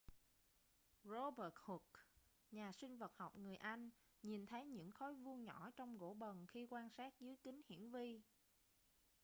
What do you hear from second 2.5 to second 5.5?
nhà sinh vật học người anh nhìn thấy những khối vuông